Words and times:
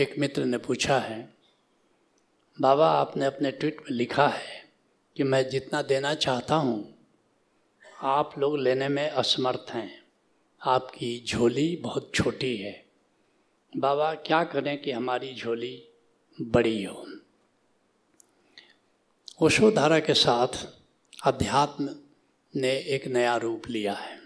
एक 0.00 0.18
मित्र 0.18 0.44
ने 0.44 0.58
पूछा 0.58 0.98
है, 0.98 1.34
बाबा, 2.60 2.90
आपने 2.90 3.24
अपने 3.24 3.50
ट्वीट 3.50 3.76
में 3.80 3.90
लिखा 3.90 4.28
है 4.28 4.70
कि 5.16 5.22
मैं 5.22 5.48
जितना 5.48 5.82
देना 5.82 6.14
चाहता 6.14 6.54
हूँ, 6.54 6.98
आप 8.02 8.38
लोग 8.38 8.58
लेने 8.58 8.88
में 8.88 9.10
असमर्थ 9.10 9.70
हैं। 9.70 10.02
आपकी 10.62 11.24
झोली 11.26 11.76
बहुत 11.76 12.10
छोटी 12.14 12.56
है। 12.56 12.86
बाबा, 13.76 14.14
क्या 14.14 14.44
करें 14.44 14.82
कि 14.82 14.92
हमारी 14.92 15.34
झोली 15.34 15.88
बड़ी 16.42 16.84
हो? 16.84 17.06
ओशोधारा 19.42 20.00
के 20.00 20.14
साथ 20.14 20.66
अध्यात्म 21.24 21.96
ने 22.56 22.76
एक 22.76 23.06
नया 23.06 23.36
रूप 23.36 23.68
लिया 23.68 23.94
है। 23.94 24.20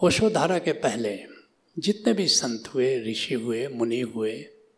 ओशोधारा 0.00 0.58
के 0.58 0.72
पहले 0.72 1.31
जितने 1.78 2.12
भी 2.12 2.28
संत 2.28 2.68
हुए, 2.74 3.00
ऋषि 3.00 3.34
हुए, 3.34 3.68
मुनि 3.68 4.00
हुए, 4.00 4.32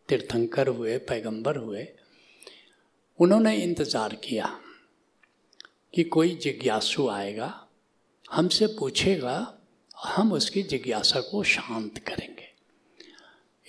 तीर्थंकर 0.09 0.67
हुए, 0.67 0.97
पैगंबर 0.97 1.55
हुए, 1.55 1.87
उन्होंने 3.19 3.57
इंतज़ार 3.57 4.15
किया 4.15 4.59
कि 5.93 6.03
कोई 6.03 6.35
जिज्ञासु 6.35 7.07
आएगा, 7.07 7.67
हमसे 8.31 8.67
पूछेगा, 8.67 9.57
हम 10.03 10.33
उसकी 10.33 10.63
जिज्ञासा 10.63 11.21
को 11.21 11.43
शांत 11.43 11.97
करेंगे। 11.97 12.53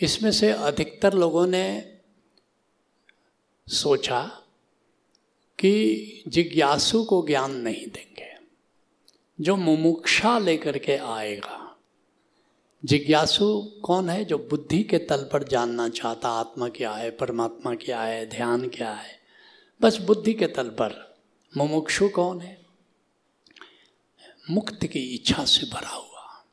इसमें 0.03 0.33
से 0.33 0.51
अधिकतर 0.51 1.15
लोगों 1.15 1.47
ने 1.47 1.99
सोचा 3.69 4.23
कि 5.59 6.23
जिज्ञासु 6.29 7.05
को 7.05 7.27
ज्ञान 7.27 7.57
नहीं 7.57 7.87
देंगे। 7.87 8.37
जो 9.41 9.57
मुमुक्षा 9.57 10.39
लेकर 10.39 10.79
के 10.79 10.97
आएगा 10.97 11.66
जिज्ञासु 12.87 13.73
कौन 13.85 14.11
है 14.11 14.25
जो 14.25 14.39
बुद्धि 14.39 14.83
के 14.83 14.99
तल 14.99 15.29
पर 15.33 15.43
जानना 15.43 15.89
चाहता, 15.89 16.29
आत्मा 16.29 16.69
क्या 16.69 16.93
है, 16.93 17.11
परमात्मा 17.11 17.75
क्या 17.75 18.03
है, 18.03 18.27
ध्यान 18.27 18.69
क्या 18.69 18.93
है? 18.93 19.21
बस 19.81 19.99
बुद्धि 20.01 20.35
के 20.35 20.47
तल 20.47 20.69
पर। 20.69 21.17
मुमुक्षु 21.57 22.09
कौन 22.09 22.41
है? 22.41 22.67
मुक्त 24.51 24.87
की 24.87 25.15
इच्छा 25.15 25.45
से 25.45 25.71
भरा 25.71 25.89
हुआ। 25.89 26.45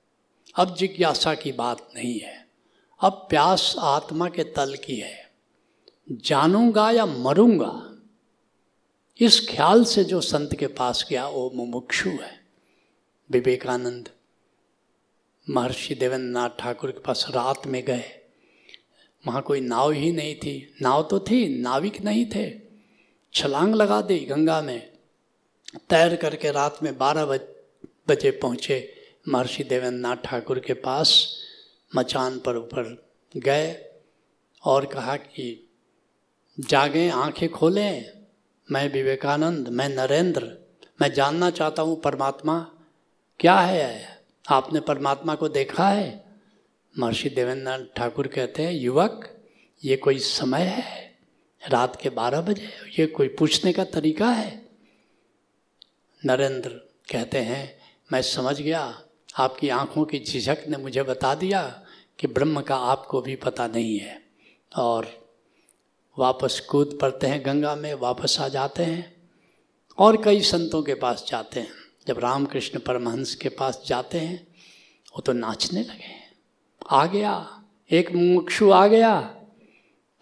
अब 0.56 0.76
जिज्ञासा 0.76 1.34
की 1.34 1.52
बात 1.52 1.90
नहीं 1.96 2.20
है। 2.20 2.48
अब 3.02 3.28
प्यास 3.30 3.76
आत्मा 3.80 4.30
के 4.30 4.44
तल 4.44 4.76
की 4.76 4.96
है। 4.96 5.32
जानूँगा 6.12 6.92
या 6.92 7.06
मरूँगा? 7.06 7.90
इस 9.20 9.50
ख्याल 9.50 9.84
से 9.84 10.04
जो 10.04 10.22
संत 10.22 10.56
के 10.56 10.68
पास 10.68 11.06
गया, 11.10 11.28
वो 11.28 11.52
मुमुक्षु 11.56 12.10
है। 12.10 12.46
विवेकानंद 13.32 14.10
महर्षि 15.50 15.96
देवेंद्र 15.96 16.28
नाथ 16.28 16.50
ठाकुर 16.60 16.92
के 16.92 17.00
पास 17.00 17.26
रात 17.30 17.68
में 17.68 17.84
गए। 17.86 18.04
वहाँ 19.28 19.42
कोई 19.42 19.62
नाव 19.62 19.92
ही 19.92 20.12
नहीं 20.12 20.36
थी। 20.36 20.78
नाव 20.82 21.04
तो 21.04 21.20
थी, 21.20 21.62
नाविक 21.62 22.02
नहीं 22.02 22.26
थे। 22.26 22.60
छलांग 23.34 23.76
लगा 23.76 24.02
दी 24.02 24.20
गंगा 24.20 24.62
में। 24.62 24.92
तैर 25.90 26.16
करके 26.16 26.52
रात 26.52 26.80
में 26.84 26.98
बारह 26.98 27.26
बज, 27.26 27.40
बजे 28.10 28.32
पहुँचे 28.32 28.94
महर्षि 29.30 29.64
देवेंद्र 29.64 30.00
नाथ 30.00 30.16
ठाकुर 30.16 30.60
के 30.60 30.74
पास। 30.74 31.38
मचान 31.96 32.40
पर 32.40 32.58
ऊपर 32.58 33.06
गए 33.38 33.86
और 34.64 34.86
कहा 34.86 35.18
कि, 35.18 35.70
जागें, 36.60 37.10
आँखें 37.10 37.50
खोलें। 37.50 38.12
मैं 38.72 38.94
विवेकानंद, 38.94 39.68
मैं 39.68 39.90
नरेंद्र। 39.90 40.58
मैं 41.02 41.14
जानना 41.14 41.50
चाहता 41.50 41.82
हूँ 41.82 42.02
परमात्मा। 42.02 42.72
क्या 43.40 43.60
है? 43.60 44.13
आपने 44.50 44.80
परमात्मा 44.80 45.36
को 45.36 45.50
देखा 45.50 45.90
है? 45.90 46.26
महर्षि 47.00 47.30
देवेंद्र 47.30 47.90
ठाकुर 47.96 48.28
कहते 48.28 48.64
हैं, 48.64 48.74
युवक, 48.74 49.44
ये 49.84 49.98
कोई 49.98 50.20
समय 50.20 50.62
है? 50.62 51.18
रात 51.70 52.02
के 52.02 52.10
बारह 52.10 52.42
बजे? 52.42 52.70
ये 53.00 53.08
कोई 53.08 53.28
पूछने 53.28 53.74
का 53.74 53.84
तरीका 53.84 54.30
है? 54.30 54.66
नरेंद्र 56.26 56.70
कहते 57.12 57.38
हैं, 57.38 57.80
मैं 58.14 58.22
समझ 58.22 58.62
गया। 58.62 59.02
आपकी 59.38 59.70
आँखों 59.70 60.06
की 60.06 60.20
झिझक 60.20 60.58
ने 60.70 60.78
मुझे 60.78 61.04
बता 61.04 61.36
दिया 61.36 61.86
कि 62.20 62.28
ब्रह्म 62.28 62.62
का 62.62 62.76
आपको 62.76 63.22
भी 63.22 63.36
पता 63.36 63.68
नहीं 63.68 64.00
है। 64.00 64.24
और 64.78 65.28
वापस 66.20 66.60
कूद 66.60 66.98
पड़ते 67.02 67.28
हैं 67.28 67.46
गंगा 67.46 67.76
में, 67.76 67.94
वापस 67.94 68.38
आ 68.40 68.48
जाते 68.48 68.84
हैं 68.84 69.30
और 69.98 70.24
कई 70.24 70.42
संतों 70.42 70.84
के 70.84 70.94
पास 70.94 71.26
जाते 71.28 71.60
हैं। 71.60 71.83
जब 72.08 72.20
रामकृष्ण 72.20 72.80
परमहंस 72.80 73.36
के 73.36 73.50
पास 73.50 73.84
जाते 73.88 74.20
हैं, 74.20 74.48
वो 75.16 75.22
तो 75.22 75.34
नाचने 75.34 75.82
लगे 75.82 76.24
आ 76.92 77.06
गया, 77.06 77.64
एक 77.92 78.12
मुक्षु 78.12 78.72
आ 78.72 78.88
गया 78.88 79.36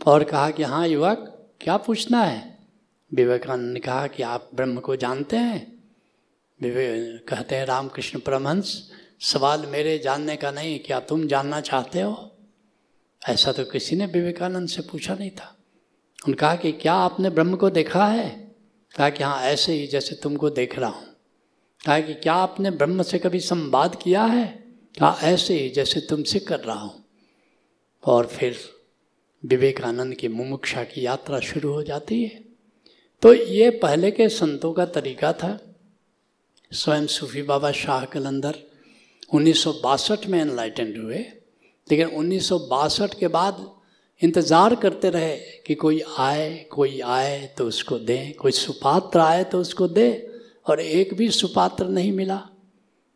और 0.07 0.23
कहा 0.23 0.51
कि 0.51 0.63
हाँ 0.63 0.87
युवक, 0.87 1.49
क्या 1.61 1.77
पूछना 1.77 2.23
है? 2.23 2.57
विवेकानंद 3.13 3.73
ने 3.73 3.79
कहा 3.79 4.07
कि, 4.07 4.23
आप 4.23 4.49
ब्रह्म 4.55 4.79
को 4.79 4.95
जानते 4.95 5.37
हैं? 5.37 5.83
विवेक 6.61 7.27
कहते 7.27 7.55
हैं, 7.55 7.65
रामकृष्ण 7.65 8.19
परमहंस, 8.19 8.91
सवाल 9.21 9.65
मेरे 9.65 9.97
जानने 9.97 10.35
का 10.35 10.51
नहीं, 10.51 10.79
क्या 10.79 10.99
तुम 10.99 11.27
जानना 11.27 11.61
चाहते 11.61 12.01
हो? 12.01 12.37
ऐसा 13.29 13.51
तो 13.51 13.63
किसी 13.63 13.95
ने 13.95 14.05
विवेकानंद 14.05 14.69
से 14.69 14.81
पूछा 14.81 15.15
नहीं 15.15 15.31
था। 15.31 15.57
उन्होंने 16.13 16.35
कहा 16.35 16.55
कि, 16.55 16.71
क्या 16.71 16.93
आपने 16.93 17.29
ब्रह्म 17.29 17.55
को 17.55 17.69
देखा 17.69 18.05
है? 18.05 18.55
कहा 18.97 19.09
कि 19.09 19.23
हाँ 19.23 19.41
ऐसे 19.41 19.73
ही 19.73 19.87
जैसे 19.87 20.15
तुमको 20.15 20.49
देख 20.49 20.79
रहा 20.79 20.89
हूँ। 20.89 21.10
कहा 21.83 21.99
कि 21.99 22.13
क्या 22.13 22.33
आपने 22.33 22.71
ब्रह्म 22.71 23.03
से 23.03 23.19
कभी 23.19 23.39
संवाद 23.39 23.95
किया 23.95 24.23
है? 24.23 24.45
कहा, 24.99 25.17
ऐसे 25.23 25.59
ही 25.59 25.69
जैसे 25.69 25.99
तुमसे 25.99 26.39
कर 26.39 26.59
रहा 26.59 26.79
हूँ। 26.79 27.03
और 28.03 28.25
फिर 28.27 28.57
विवेकानंद 29.43 30.13
की 30.15 30.27
मुमुक्षा 30.27 30.83
की 30.83 31.05
यात्रा 31.05 31.39
शुरू 31.39 31.73
हो 31.73 31.83
जाती 31.83 32.23
है। 32.23 32.43
तो 33.23 33.33
ये 33.33 33.69
पहले 33.69 34.11
के 34.11 34.29
संतों 34.29 34.73
का 34.73 34.85
तरीका 34.85 35.33
था। 35.33 35.57
स्वयं 36.71 37.05
सूफी 37.07 37.41
बाबा 37.41 37.71
शाह 37.71 38.05
कलंदर 38.05 38.55
उन्नीस 39.33 39.63
सौ 39.63 39.73
बासठ 39.73 40.25
में 40.27 40.39
एनलाइटेंड 40.41 40.97
हुए। 40.97 41.17
लेकिन 41.87 42.07
उन्नीस 42.07 42.47
सौ 42.49 42.59
बासठ 42.59 43.19
के 43.19 43.27
बाद 43.27 43.69
इंतज़ार 44.21 44.75
करते 44.75 45.09
रहे 45.09 45.35
कि 45.65 45.75
कोई 45.75 46.01
आए 46.19 46.67
कोई 46.71 46.99
आए 46.99 47.45
तो 47.57 47.65
उसको 47.65 47.97
दें, 47.99 48.33
कोई 48.33 48.51
सुपात्र 48.51 49.19
आए 49.19 49.43
तो 49.43 49.59
उसको 49.59 49.87
दे। 49.87 50.30
और 50.67 50.79
एक 50.79 51.13
भी 51.13 51.29
सुपात्र 51.29 51.85
नहीं 51.85 52.11
मिला। 52.11 52.47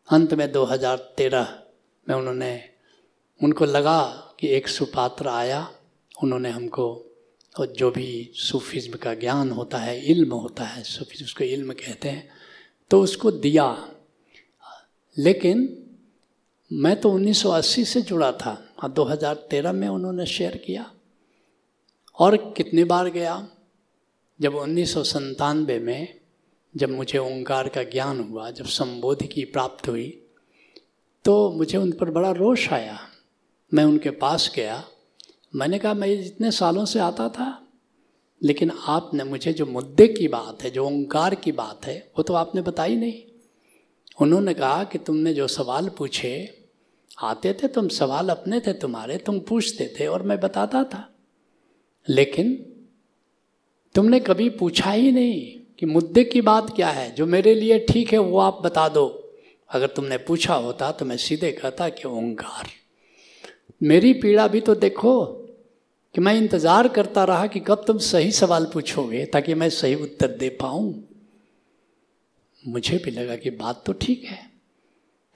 अंत 0.08 0.34
में 0.34 0.52
2013 0.52 1.62
में 2.08 2.16
उन्होंने 2.16 2.64
उनको 3.42 3.64
लगा 3.64 4.02
कि 4.40 4.48
एक 4.48 4.68
सुपात्र 4.68 5.28
आया। 5.28 5.72
उन्होंने 6.22 6.50
हमको 6.50 7.02
और 7.60 7.66
जो 7.66 7.90
भी 7.90 8.30
सूफिज्म 8.34 8.92
का 8.92 9.14
ज्ञान 9.14 9.50
होता 9.50 9.78
है, 9.78 10.04
इल्म 10.06 10.32
होता 10.34 10.64
है, 10.64 10.82
सूफिज्म 10.82 11.24
उसको 11.24 11.44
इल्म 11.44 11.72
कहते 11.72 12.08
हैं 12.08 12.28
तो 12.90 13.02
उसको 13.02 13.30
दिया। 13.30 13.90
लेकिन 15.18 15.82
मैं 16.72 17.00
तो 17.00 17.10
1980 17.10 17.84
से 17.84 18.02
जुड़ा 18.02 18.32
था, 18.32 18.74
और 18.82 18.90
2013 18.90 19.72
में 19.72 19.88
उन्होंने 19.88 20.26
शेयर 20.26 20.56
किया। 20.56 20.92
और 22.18 22.36
कितनी 22.36 22.84
बार 22.84 23.08
गया? 23.08 23.48
जब 24.40 24.54
उन्नीस 24.54 24.96
में 25.80 26.20
जब 26.76 26.90
मुझे 26.90 27.18
ओंकार 27.18 27.68
का 27.68 27.82
ज्ञान 27.82 28.20
हुआ, 28.20 28.50
जब 28.50 28.64
संबोधि 28.64 29.26
की 29.26 29.44
प्राप्त 29.44 29.88
हुई 29.88 30.22
तो 31.24 31.52
मुझे 31.52 31.78
उन 31.78 31.92
पर 31.92 32.10
बड़ा 32.10 32.30
रोष 32.30 32.72
आया। 32.72 32.98
मैं 33.74 33.84
उनके 33.84 34.10
पास 34.10 34.52
गया। 34.56 34.84
मैंने 35.54 35.78
कहा, 35.78 35.94
मैं 35.94 36.08
इतने 36.08 36.50
सालों 36.50 36.84
से 36.84 36.98
आता 36.98 37.28
था, 37.28 37.68
लेकिन 38.42 38.70
आपने 38.70 39.24
मुझे 39.24 39.52
जो 39.52 39.66
मुद्दे 39.66 40.08
की 40.08 40.28
बात 40.28 40.62
है, 40.62 40.70
जो 40.70 40.86
ओंकार 40.86 41.34
की 41.34 41.52
बात 41.52 41.86
है, 41.86 42.12
वो 42.18 42.22
तो 42.22 42.34
आपने 42.34 42.62
बताई 42.62 42.96
नहीं। 42.96 43.22
उन्होंने 44.20 44.54
कहा 44.54 44.84
कि 44.84 44.98
तुमने 44.98 45.34
जो 45.34 45.48
सवाल 45.48 45.88
पूछे, 45.88 46.64
आते 47.18 47.52
थे, 47.52 47.68
तुम 47.68 47.88
सवाल 47.88 48.28
अपने 48.28 48.60
थे 48.60 48.72
तुम्हारे, 48.72 49.18
तुम 49.18 49.40
पूछते 49.40 49.94
थे 50.00 50.06
और 50.06 50.22
मैं 50.22 50.40
बताता 50.40 50.84
था। 50.84 51.14
लेकिन 52.08 52.54
तुमने 53.94 54.20
कभी 54.20 54.50
पूछा 54.50 54.90
ही 54.90 55.12
नहीं। 55.12 55.65
कि 55.78 55.86
मुद्दे 55.86 56.24
की 56.24 56.40
बात 56.40 56.74
क्या 56.76 56.88
है? 56.88 57.10
जो 57.14 57.26
मेरे 57.26 57.54
लिए 57.54 57.78
ठीक 57.88 58.12
है, 58.12 58.18
वो 58.18 58.38
आप 58.38 58.60
बता 58.64 58.88
दो। 58.88 59.06
अगर 59.70 59.86
तुमने 59.86 60.16
पूछा 60.18 60.54
होता 60.54 60.90
तो 60.92 61.04
मैं 61.04 61.16
सीधे 61.16 61.50
कहता 61.52 61.88
कि 61.88 62.08
ओंकार। 62.08 62.68
मेरी 63.82 64.12
पीड़ा 64.12 64.46
भी 64.48 64.60
तो 64.60 64.74
देखो 64.76 65.24
कि 66.14 66.20
मैं 66.20 66.34
इंतज़ार 66.34 66.88
करता 66.88 67.24
रहा 67.24 67.46
कि 67.46 67.60
कब 67.60 67.82
तुम 67.86 67.98
सही 67.98 68.30
सवाल 68.32 68.64
पूछोगे, 68.64 69.24
ताकि 69.24 69.54
मैं 69.54 69.68
सही 69.70 69.94
उत्तर 69.94 70.36
दे 70.36 70.48
पाऊँ। 70.60 70.94
मुझे 72.64 72.98
भी 72.98 73.10
लगा 73.10 73.36
कि 73.36 73.50
बात 73.52 73.82
तो 73.86 73.92
ठीक 73.92 74.24
है। 74.24 74.38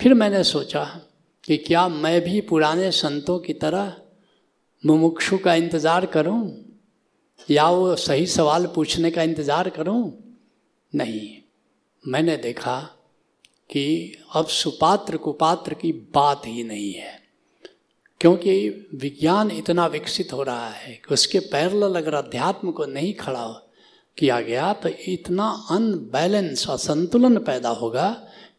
फिर 0.00 0.14
मैंने 0.14 0.43
सोचा 0.44 0.84
कि 1.44 1.56
क्या 1.58 1.86
मैं 1.88 2.20
भी 2.20 2.40
पुराने 2.40 2.90
संतों 2.93 3.38
की 3.38 3.52
तरह 3.54 3.94
मुमुक्षु 4.84 5.38
का 5.38 5.54
इंतज़ार 5.54 6.06
करूँ? 6.06 6.50
या 7.50 7.69
वो 7.69 7.94
सही 7.96 8.26
सवाल 8.26 8.66
पूछने 8.66 9.10
का 9.10 9.22
इंतज़ार 9.22 9.69
करूँ? 9.70 10.12
नहीं। 10.92 11.31
मैंने 12.04 12.37
देखा 12.38 12.78
कि 13.70 14.16
अब 14.34 14.46
सुपात्र 14.48 15.16
कुपात्र 15.16 15.75
की 15.75 15.92
बात 16.14 16.46
ही 16.46 16.62
नहीं 16.64 16.92
है, 16.92 17.19
क्योंकि 18.20 18.69
विज्ञान 18.94 19.50
इतना 19.50 19.87
विकसित 19.88 20.32
हो 20.32 20.42
रहा 20.42 20.69
है 20.69 20.92
कि 20.94 21.14
उसके 21.14 21.38
पैरल 21.48 21.94
अगर 21.94 22.14
अध्यात्म 22.14 22.70
को 22.70 22.87
नहीं 22.87 23.12
खड़ा 23.14 23.46
किया 24.19 24.40
गया 24.40 24.72
तो 24.75 24.88
इतना 25.08 25.48
अनबैलेंस 25.70 26.69
और 26.69 26.78
संतुलन 26.78 27.38
पैदा 27.40 27.69
होगा 27.75 28.08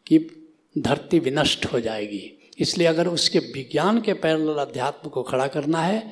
कि 0.08 0.20
धरती 0.76 1.20
विनष्ट 1.20 1.66
हो 1.66 1.80
जाएगी। 1.80 2.32
इसलिए 2.58 2.88
अगर 2.88 3.08
उसके 3.08 3.40
विज्ञान 3.40 4.00
के 4.02 4.14
पैरल 4.16 4.58
अध्यात्म 4.60 5.10
को 5.10 5.24
खड़ा 5.24 5.48
करना 5.48 5.82
है 5.82 6.04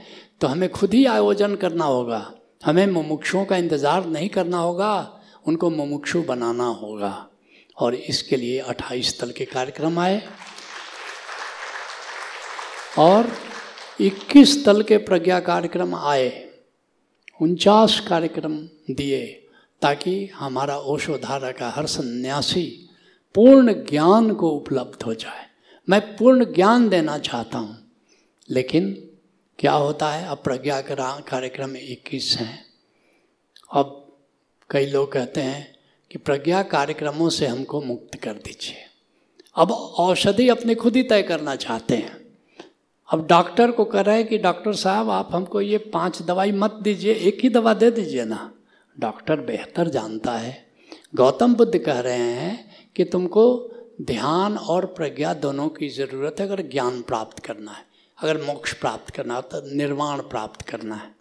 तो 0.41 0.47
हमें 0.47 0.69
खुद 0.71 0.93
ही 0.93 1.05
आयोजन 1.07 1.55
करना 1.55 1.85
होगा। 1.85 2.21
हमें 2.65 2.85
मुमुक्षुओं 2.87 3.45
का 3.45 3.57
इंतज़ार 3.57 4.05
नहीं 4.07 4.29
करना 4.29 4.57
होगा 4.59 4.91
उनको 5.47 5.69
मुमुक्षु 5.69 6.21
बनाना 6.21 6.65
होगा। 6.65 7.29
और 7.77 7.95
इसके 7.95 8.35
लिए 8.35 8.59
अट्ठाईस 8.59 9.19
तल 9.19 9.31
के 9.31 9.45
कार्यक्रम 9.45 9.99
आए। 9.99 10.27
और 12.97 13.31
21 14.01 14.65
तल 14.65 14.83
के 14.83 14.97
प्रज्ञा 14.97 15.39
कार्यक्रम 15.39 15.95
आए। 15.95 16.49
उनचास 17.41 17.99
कार्यक्रम 17.99 18.57
दिए 18.91 19.47
ताकि 19.81 20.25
हमारा 20.35 20.77
ओषोधारा 20.77 21.51
का 21.51 21.69
हर 21.69 21.85
सन्यासी 21.85 22.89
पूर्ण 23.35 23.73
ज्ञान 23.73 24.33
को 24.33 24.49
उपलब्ध 24.49 25.03
हो 25.03 25.13
जाए। 25.13 25.45
मैं 25.89 26.17
पूर्ण 26.17 26.45
ज्ञान 26.45 26.89
देना 26.89 27.17
चाहता 27.17 27.57
हूँ, 27.57 27.91
लेकिन 28.49 29.09
क्या 29.59 29.73
होता 29.73 30.11
है? 30.11 30.27
अब 30.27 30.37
प्रज्ञा 30.37 30.81
कार्यक्रम 30.81 31.75
इक्कीस 31.75 32.37
हैं। 32.39 32.65
अब 33.73 34.08
कई 34.71 34.85
लोग 34.85 35.11
कहते 35.11 35.41
हैं 35.41 35.75
कि 36.11 36.17
प्रज्ञा 36.17 36.63
कार्यक्रमों 36.63 37.29
से 37.29 37.47
हमको 37.47 37.81
मुक्त 37.81 38.15
कर 38.15 38.33
दीजिए। 38.33 38.75
अब 39.55 39.71
औषधि 39.71 40.49
अपने 40.49 40.75
खुद 40.75 40.95
ही 40.95 41.03
तय 41.03 41.23
करना 41.23 41.55
चाहते 41.55 41.95
हैं। 41.95 42.37
अब 43.09 43.27
डॉक्टर 43.27 43.71
को 43.71 43.85
कह 43.85 44.01
रहे 44.01 44.15
हैं 44.15 44.27
कि 44.27 44.37
डॉक्टर 44.37 44.73
साहब, 44.73 45.09
आप 45.09 45.29
हमको 45.31 45.61
ये 45.61 45.77
पाँच 45.77 46.21
दवाई 46.21 46.51
मत 46.51 46.79
दीजिए, 46.81 47.13
एक 47.13 47.39
ही 47.43 47.49
दवा 47.49 47.73
दे 47.73 47.91
दीजिए 47.91 48.25
ना। 48.25 48.53
डॉक्टर 48.99 49.35
बेहतर 49.35 49.87
जानता 49.87 50.31
है। 50.31 50.67
गौतम 51.15 51.55
बुद्ध 51.55 51.77
कह 51.77 51.99
रहे 51.99 52.31
हैं 52.31 52.75
कि 52.95 53.03
तुमको 53.03 53.71
ध्यान 54.01 54.57
और 54.57 54.85
प्रज्ञा 54.85 55.33
दोनों 55.33 55.69
की 55.69 55.89
ज़रूरत 55.89 56.35
है, 56.39 56.45
अगर 56.45 56.61
ज्ञान 56.61 57.01
प्राप्त 57.01 57.39
करना 57.39 57.71
है। 57.71 57.85
अगर 58.23 58.41
मोक्ष 58.41 58.73
प्राप्त 58.73 59.09
करना 59.09 59.35
है 59.35 59.41
तो 59.41 59.75
निर्वाण 59.75 60.19
प्राप्त 60.19 60.61
करना 60.61 60.95
है। 60.95 61.18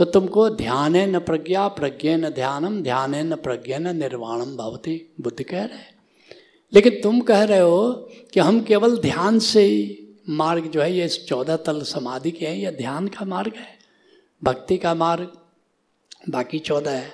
तो 0.00 0.04
तुमको 0.04 0.50
ध्यान 0.50 0.96
न 0.96 1.18
प्रज्ञा, 1.18 1.68
प्रज्ञ 1.68 2.16
न 2.16 2.28
ध्यानम, 2.28 2.82
ध्यान 2.82 3.14
न 3.14 3.36
प्रज्ञ 3.36 3.74
न 3.74 3.96
निर्वाणम 3.96 4.56
भवती, 4.56 5.14
बुद्ध 5.20 5.42
कह 5.42 5.64
रहे 5.64 5.78
लेकिन 6.74 7.00
तुम 7.02 7.20
कह 7.20 7.44
रहे 7.44 7.58
हो 7.58 7.92
कि 8.32 8.40
हम 8.40 8.60
केवल 8.60 8.98
ध्यान 8.98 9.38
से 9.38 9.62
ही 9.62 10.08
मार्ग 10.28 10.66
जो 10.66 10.82
है, 10.82 10.92
ये 10.92 11.08
चौदह 11.08 11.56
तल 11.56 11.82
समाधि 11.82 12.30
के 12.30 12.46
हैं, 12.46 12.56
या 12.56 12.70
ध्यान 12.70 13.08
का 13.08 13.24
मार्ग 13.24 13.52
है, 13.56 13.78
भक्ति 14.44 14.76
का 14.76 14.94
मार्ग, 14.94 15.32
बाकी 16.30 16.58
चौदह 16.58 16.90
है। 16.90 17.12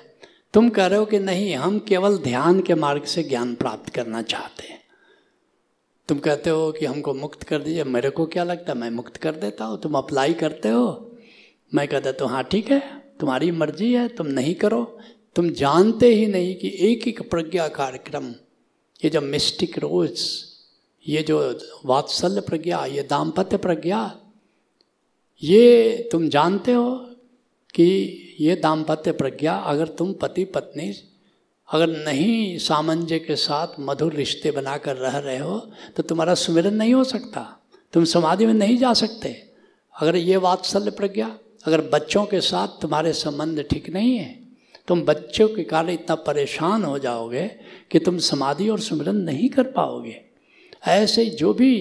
तुम 0.53 0.69
कह 0.69 0.85
रहे 0.85 0.99
हो 0.99 1.05
कि 1.05 1.19
नहीं, 1.19 1.55
हम 1.55 1.79
केवल 1.79 2.17
ध्यान 2.17 2.61
के 2.61 2.75
मार्ग 2.75 3.03
से 3.03 3.23
ज्ञान 3.23 3.55
प्राप्त 3.55 3.89
करना 3.89 4.21
चाहते 4.21 4.67
हैं। 4.67 4.81
तुम 6.07 6.19
कहते 6.19 6.49
हो 6.49 6.71
कि 6.71 6.85
हमको 6.85 7.13
मुक्त 7.13 7.43
कर 7.43 7.61
दीजिए, 7.61 7.83
मेरे 7.83 8.09
को 8.09 8.25
क्या 8.25 8.43
लगता 8.43 8.73
है, 8.73 8.79
मैं 8.79 8.89
मुक्त 8.89 9.17
कर 9.17 9.31
देता 9.31 9.65
हूँ, 9.65 9.81
तुम 9.81 9.93
अप्लाई 9.93 10.33
करते 10.33 10.69
हो 10.69 11.13
मैं 11.71 11.87
कहता 11.87 12.11
तो 12.11 12.25
हाँ 12.25 12.43
ठीक 12.43 12.71
है, 12.71 12.79
तुम्हारी 13.19 13.51
मर्ज़ी 13.51 13.93
है, 13.93 14.07
तुम 14.07 14.27
नहीं 14.27 14.53
करो। 14.55 14.83
तुम 15.35 15.49
जानते 15.51 16.07
ही 16.07 16.25
नहीं 16.27 16.55
कि 16.55 16.71
एक 16.81 17.07
एक 17.07 17.21
प्रज्ञा 17.29 17.67
कार्यक्रम, 17.69 18.27
ये 19.01 19.09
जो 19.09 19.21
मिस्टिक 19.21 19.77
रोज, 19.79 20.21
ये 21.05 21.21
जो 21.23 21.37
वात्सल्य 21.85 22.41
प्रज्ञा, 22.41 22.85
ये 22.85 23.03
दाम्पत्य 23.03 23.57
प्रज्ञा, 23.57 23.99
ये 25.43 26.09
तुम 26.11 26.27
जानते 26.29 26.73
हो 26.73 26.89
कि 27.73 27.85
ये 28.39 28.55
दाम्पत्य 28.55 29.11
प्रज्ञा 29.11 29.55
अगर 29.55 29.87
तुम 29.97 30.13
पति 30.13 30.45
पत्नी, 30.45 30.93
अगर 31.69 31.87
नहीं 31.97 32.57
सामंजस्य 32.57 33.19
के 33.19 33.35
साथ 33.35 33.79
मधुर 33.79 34.13
रिश्ते 34.13 34.51
बनाकर 34.51 34.95
रह 34.95 35.17
रहे 35.17 35.37
हो 35.37 35.57
तो 35.95 36.03
तुम्हारा 36.03 36.33
सुमिरन 36.35 36.73
नहीं 36.73 36.93
हो 36.93 37.03
सकता। 37.03 37.41
तुम 37.93 38.03
समाधि 38.05 38.45
में 38.45 38.53
नहीं 38.53 38.77
जा 38.77 38.93
सकते। 38.93 39.29
अगर 39.95 40.15
ये 40.15 40.37
वात्सल्य 40.37 40.91
प्रज्ञा 40.91 41.27
अगर 41.63 41.81
बच्चों 41.93 42.25
के 42.25 42.41
साथ 42.41 42.81
तुम्हारे 42.81 43.13
संबंध 43.13 43.63
ठीक 43.69 43.89
नहीं 43.89 44.17
है, 44.17 44.39
तुम 44.87 45.01
बच्चों 45.01 45.47
के 45.47 45.63
कारण 45.63 45.89
इतना 45.89 46.15
परेशान 46.23 46.83
हो 46.83 46.97
जाओगे 46.99 47.47
कि 47.91 47.99
तुम 47.99 48.17
समाधि 48.17 48.69
और 48.69 48.79
सुमिरन 48.79 49.15
नहीं 49.21 49.49
कर 49.49 49.63
पाओगे। 49.71 50.21
ऐसे 50.87 51.25
जो 51.25 51.53
भी, 51.53 51.73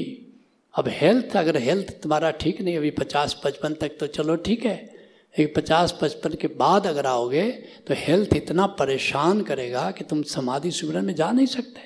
अब 0.75 0.88
हेल्थ 0.90 1.37
अगर 1.37 1.56
हेल्थ 1.56 1.90
तुम्हारा 2.02 2.31
ठीक 2.32 2.61
नहीं, 2.61 2.76
अभी 2.76 2.90
पचास 2.93 3.40
पचपन 3.44 3.75
तक 3.75 3.96
तो 4.00 4.06
चलो 4.08 4.37
ठीक 4.38 4.64
है, 4.64 4.94
एक 5.34 5.55
पचास 5.56 5.99
पचपन 6.02 6.34
के 6.34 6.49
बाद 6.49 6.87
अगर 6.87 7.06
आओगे 7.06 7.50
तो 7.87 7.94
हेल्थ 7.96 8.34
इतना 8.37 8.67
परेशान 8.75 9.40
करेगा 9.43 9.90
कि 9.90 10.05
तुम 10.05 10.22
समाधि 10.25 10.70
सुमिरन 10.70 11.05
में 11.05 11.14
जा 11.14 11.31
नहीं 11.31 11.46
सकते। 11.46 11.81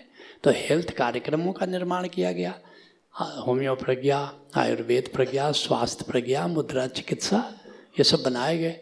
तो 0.45 0.51
हेल्थ 0.57 0.91
कार्यक्रमों 0.97 1.53
का 1.53 1.67
निर्माण 1.67 2.09
किया 2.09 2.33
गया 2.33 2.55
होम्योप्रज्ञा 3.15 4.19
आयुर्वेद 4.57 5.11
प्रज्ञा, 5.15 5.51
स्वास्थ्य 5.53 6.05
प्रज्ञा, 6.09 6.47
मुद्रा 6.47 6.87
चिकित्सा 6.89 7.39
ये 7.99 8.05
सब 8.05 8.23
बनाए 8.23 8.59
गए। 8.59 8.77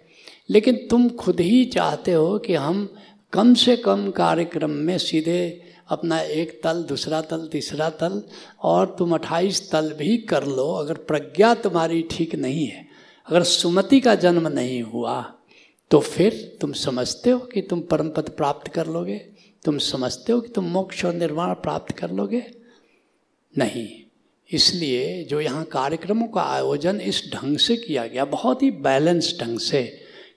लेकिन 0.50 0.76
तुम 0.90 1.08
खुद 1.08 1.40
ही 1.40 1.64
चाहते 1.64 2.12
हो 2.12 2.38
कि 2.38 2.54
हम 2.54 2.94
कम 3.32 3.54
से 3.54 3.76
कम 3.76 4.10
कार्यक्रम 4.10 4.70
में 4.70 4.98
सीधे 4.98 5.62
अपना 5.88 6.20
एक 6.20 6.60
तल, 6.62 6.82
दूसरा 6.82 7.20
तल, 7.20 7.48
तीसरा 7.52 7.90
तल, 7.90 8.22
और 8.62 8.96
तुम 8.98 9.14
अट्ठाईस 9.14 9.70
तल 9.70 9.92
भी 9.92 10.16
कर 10.16 10.44
लो। 10.46 10.72
अगर 10.74 10.94
प्रज्ञा 10.94 11.54
तुम्हारी 11.54 12.02
ठीक 12.10 12.34
नहीं 12.34 12.66
है, 12.66 12.86
अगर 13.28 13.42
सुमति 13.42 14.00
का 14.00 14.14
जन्म 14.14 14.48
नहीं 14.48 14.82
हुआ 14.82 15.34
तो 15.90 15.98
फिर 15.98 16.58
तुम 16.60 16.72
समझते 16.72 17.30
हो 17.30 17.38
कि 17.38 17.60
तुम 17.62 17.80
परम 17.80 18.08
पद 18.08 18.28
प्राप्त 18.28 18.68
कर 18.68 18.86
लोगे। 18.86 19.18
तुम 19.64 19.78
समझते 19.78 20.32
हो 20.32 20.40
कि 20.40 20.48
तुम 20.48 20.64
मोक्ष 20.64 21.04
और 21.04 21.14
निर्माण 21.14 21.54
प्राप्त 21.54 21.92
कर 21.92 22.10
लोगे। 22.10 22.42
नहीं। 23.58 23.88
इसलिए 24.50 25.24
जो 25.24 25.40
यहाँ 25.40 25.64
कार्यक्रमों 25.64 26.26
का 26.26 26.42
आयोजन 26.42 27.00
इस 27.00 27.22
ढंग 27.32 27.56
से 27.58 27.76
किया 27.76 28.06
गया, 28.06 28.24
बहुत 28.26 28.62
ही 28.62 28.70
बैलेंस 28.70 29.36
ढंग 29.40 29.58
से, 29.60 29.82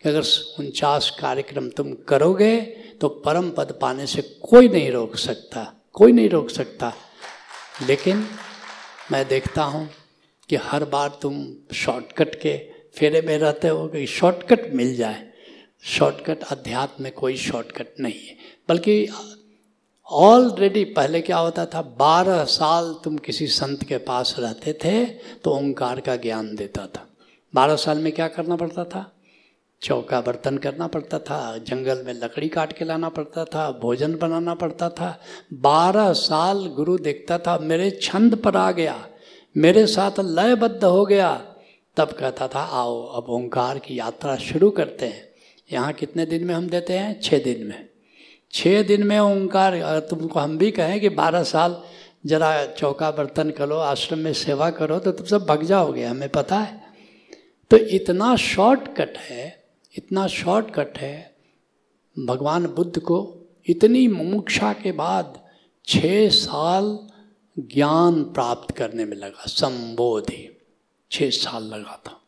कि 0.03 0.09
अगर 0.09 0.23
उनचास 0.59 1.09
कार्यक्रम 1.19 1.69
तुम 1.69 1.93
करोगे 2.07 2.59
तो 3.01 3.09
परम 3.25 3.49
पद 3.49 3.77
पाने 3.81 4.05
से 4.07 4.21
कोई 4.43 4.69
नहीं 4.69 4.91
रोक 4.91 5.15
सकता, 5.17 5.63
कोई 5.93 6.11
नहीं 6.11 6.29
रोक 6.29 6.49
सकता। 6.49 6.93
लेकिन 7.87 8.25
मैं 9.11 9.27
देखता 9.27 9.63
हूँ 9.63 9.89
कि 10.49 10.55
हर 10.61 10.85
बार 10.85 11.17
तुम 11.21 11.45
शॉर्टकट 11.75 12.35
के 12.35 12.57
फेरे 12.95 13.21
में 13.21 13.37
रहते 13.37 13.67
हो 13.67 13.87
कि 13.87 14.05
शॉर्टकट 14.09 14.73
मिल 14.73 14.95
जाए। 14.95 15.29
शॉर्टकट 15.87 16.43
अध्यात्म 16.51 17.03
में 17.03 17.11
कोई 17.13 17.37
शॉर्टकट 17.39 17.99
नहीं 17.99 18.19
है, 18.19 18.35
बल्कि 18.69 19.07
ऑलरेडी 20.11 20.83
पहले 20.85 21.21
क्या 21.21 21.37
होता 21.37 21.65
था? 21.65 21.81
बारह 21.81 22.43
साल 22.43 22.93
तुम 23.03 23.17
किसी 23.17 23.47
संत 23.47 23.83
के 23.83 23.97
पास 23.97 24.35
रहते 24.39 24.73
थे 24.73 25.05
तो 25.43 25.51
ओंकार 25.51 25.99
का 25.99 26.15
ज्ञान 26.15 26.55
देता 26.55 26.85
था। 26.87 27.07
बारह 27.53 27.75
साल 27.75 27.97
में 27.97 28.11
क्या 28.13 28.27
करना 28.27 28.55
पड़ता 28.55 28.83
था? 28.83 29.11
चौका 29.81 30.19
बर्तन 30.21 30.57
करना 30.57 30.87
पड़ता 30.87 31.19
था, 31.19 31.57
जंगल 31.57 32.03
में 32.05 32.13
लकड़ी 32.13 32.47
काट 32.47 32.73
के 32.73 32.85
लाना 32.85 33.09
पड़ता 33.09 33.45
था, 33.45 33.71
भोजन 33.71 34.15
बनाना 34.15 34.53
पड़ता 34.53 34.89
था। 34.89 35.19
बारह 35.53 36.11
साल 36.13 36.65
गुरु 36.67 36.97
देखता 36.97 37.37
था, 37.37 37.57
मेरे 37.57 37.91
छंद 38.01 38.35
पर 38.35 38.55
आ 38.55 38.71
गया, 38.71 39.07
मेरे 39.57 39.85
साथ 39.87 40.19
लयबद्ध 40.19 40.83
हो 40.83 41.05
गया। 41.05 41.33
तब 41.97 42.11
कहता 42.11 42.47
था, 42.47 42.61
आओ, 42.61 43.01
अब 43.07 43.29
ओंकार 43.29 43.79
की 43.79 43.99
यात्रा 43.99 44.35
शुरू 44.35 44.69
करते 44.69 45.05
हैं। 45.05 45.29
यहाँ 45.71 45.93
कितने 45.93 46.25
दिन 46.25 46.43
में 46.43 46.53
हम 46.55 46.67
देते 46.69 46.93
हैं? 46.93 47.19
छः 47.21 47.43
दिन 47.43 47.67
में। 47.67 47.90
छः 48.53 48.81
दिन 48.83 49.03
में 49.07 49.19
ओंकार 49.19 49.77
तुमको 50.09 50.39
हम 50.39 50.57
भी 50.57 50.71
कहें 50.71 50.99
कि 51.01 51.09
बारह 51.11 51.43
साल 51.43 51.81
जरा 52.25 52.65
चौका 52.67 53.11
बर्तन 53.11 53.49
करो, 53.49 53.75
आश्रम 53.75 54.19
में 54.19 54.33
सेवा 54.33 54.69
करो 54.71 54.99
तो 54.99 55.11
तुम 55.11 55.25
सब 55.25 55.45
भग 55.45 55.63
जाओगे, 55.63 56.03
हमें 56.05 56.29
पता 56.29 56.59
है। 56.59 56.81
तो 57.71 57.77
इतना 57.77 58.35
शॉर्टकट 58.35 59.17
है, 59.17 59.63
इतना 59.95 60.27
शॉर्टकट 60.27 60.97
है, 60.97 61.35
भगवान 62.15 62.65
बुद्ध 62.67 62.99
को 62.99 63.19
इतनी 63.67 64.07
मुमुक्षा 64.07 64.73
के 64.73 64.91
बाद 64.91 65.39
छः 65.87 66.29
साल 66.29 66.97
ज्ञान 67.57 68.23
प्राप्त 68.23 68.75
करने 68.75 69.05
में 69.05 69.17
लगा, 69.17 69.45
संबोधि 69.47 70.47
छः 71.11 71.29
साल 71.29 71.63
लगा 71.63 72.01
था 72.05 72.19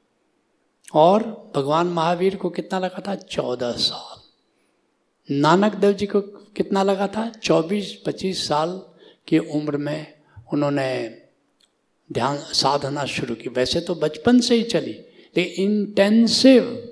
और 0.94 1.24
भगवान 1.56 1.88
महावीर 1.90 2.36
को 2.36 2.50
कितना 2.50 2.80
लगा 2.80 3.04
था? 3.08 3.16
चौदह 3.16 3.72
साल। 3.72 4.13
नानक 5.32 5.76
देव 5.76 5.94
जी 5.94 6.06
को 6.06 6.22
कितना 6.22 6.84
लगा 6.84 7.08
था? 7.08 7.30
चौबीस, 7.30 8.04
पच्चीस 8.06 8.48
साल 8.48 8.82
की 9.28 9.38
उम्र 9.38 9.78
में 9.78 10.14
उन्होंने 10.54 11.18
ध्यान, 12.12 12.38
साधना 12.38 13.06
शुरू 13.06 13.36
की। 13.36 13.50
वैसे 13.50 13.82
तो 13.82 13.96
बचपन 13.96 14.40
से 14.40 14.56
ही 14.56 14.64
चली, 14.64 14.92
लेकिन 15.38 15.64
इंटेंसिव 15.64 16.90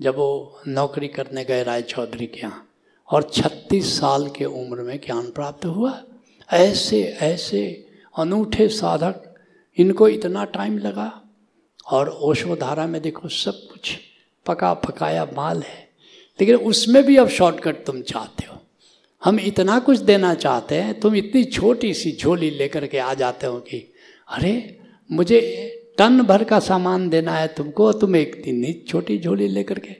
जब 0.00 0.16
वो 0.16 0.60
नौकरी 0.68 1.08
करने 1.08 1.44
गए 1.44 1.62
राय 1.62 1.82
चौधरी 1.82 2.26
के 2.26 2.40
यहाँ, 2.40 2.68
और 3.10 3.22
36 3.22 4.00
साल 4.00 4.28
के 4.28 4.44
उम्र 4.44 4.82
में 4.82 5.00
ज्ञान 5.06 5.30
प्राप्त 5.30 5.64
हुआ। 5.64 6.02
ऐसे 6.52 7.02
ऐसे 7.02 7.86
अनूठे 8.18 8.68
साधक, 8.68 9.34
इनको 9.78 10.08
इतना 10.08 10.44
टाइम 10.44 10.78
लगा, 10.78 11.22
और 11.86 12.08
ओशोधारा 12.08 12.86
में 12.86 13.02
देखो 13.02 13.28
सब 13.28 13.52
कुछ 13.52 13.98
पका 14.46 14.74
पकाया 14.74 15.24
माल 15.24 15.62
है। 15.62 15.91
लेकिन 16.42 16.56
उसमें 16.56 17.04
भी 17.04 17.16
अब 17.16 17.28
शॉर्टकट 17.28 17.84
तुम 17.84 18.02
चाहते 18.02 18.46
हो। 18.46 18.58
हम 19.24 19.40
इतना 19.40 19.78
कुछ 19.78 19.98
देना 19.98 20.34
चाहते 20.34 20.74
हैं, 20.74 21.00
तुम 21.00 21.14
इतनी 21.14 21.44
छोटी 21.44 21.94
सी 21.94 22.12
झोली 22.12 22.50
लेकर 22.50 22.86
के 22.86 22.98
आ 22.98 23.14
जाते 23.14 23.46
हो 23.46 23.60
कि, 23.60 23.94
अरे, 24.28 24.78
मुझे 25.12 25.40
टन 25.98 26.22
भर 26.22 26.44
का 26.44 26.58
सामान 26.58 27.08
देना 27.08 27.32
है 27.32 27.48
तुमको, 27.48 27.92
तुम 27.92 28.16
एक 28.16 28.36
इतनी 28.38 28.72
छोटी 28.72 29.18
झोली 29.18 29.48
लेकर 29.48 29.78
के। 29.78 29.96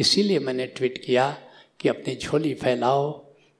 इसीलिए 0.00 0.38
मैंने 0.38 0.66
ट्वीट 0.66 1.04
किया 1.06 1.38
कि 1.80 1.88
अपनी 1.88 2.16
झोली 2.16 2.54
फैलाओ, 2.54 3.10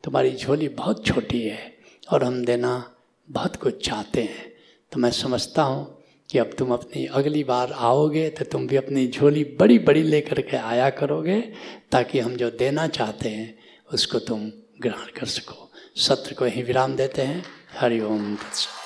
तुम्हारी 0.05 0.31
झोली 0.31 0.69
बहुत 0.69 1.07
छोटी 1.07 1.43
है 1.43 1.75
और 2.12 2.25
हम 2.25 2.45
देना 2.45 2.95
बहुत 3.31 3.57
कुछ 3.57 3.87
चाहते 3.87 4.23
हैं। 4.23 4.53
तो 4.93 5.00
मैं 5.00 5.11
समझता 5.11 5.62
हूँ 5.62 6.04
कि 6.35 6.38
अब 6.38 6.50
तुम 6.59 6.73
अपनी 6.73 7.05
अगली 7.07 7.45
बार 7.45 7.73
आओगे 7.73 8.29
तो 8.31 8.45
तुम 8.45 8.67
भी 8.67 8.76
अपनी 8.76 9.07
झोली 9.07 9.45
बड़ी 9.61 9.79
बड़ी 9.79 10.03
लेकर 10.03 10.41
के 10.41 10.57
आया 10.57 10.91
करोगे 10.91 11.41
ताकि 11.93 12.21
हम 12.21 12.35
जो 12.37 12.50
देना 12.50 12.87
चाहते 12.87 13.29
हैं, 13.29 13.59
उसको 13.93 14.19
तुम 14.19 14.41
ग्रहण 14.83 15.19
कर 15.19 15.26
सको। 15.26 15.71
सत्र 15.97 16.35
को 16.35 16.45
ही 16.45 16.62
विराम 16.62 16.97
देते 16.97 17.23
हैं। 17.23 17.45
हरिओम 17.79 18.35
तत्सव 18.35 18.84